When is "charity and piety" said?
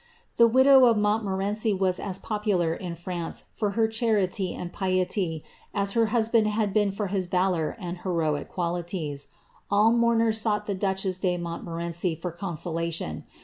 3.87-5.43